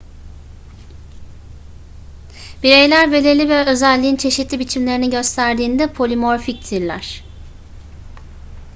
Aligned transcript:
bireyler 2.63 3.11
belirli 3.11 3.45
bir 3.49 3.67
özelliğin 3.67 4.15
çeşitli 4.15 4.59
biçimlerini 4.59 5.09
gösterdiğinde 5.09 5.93
polimorfiktirler 5.93 7.23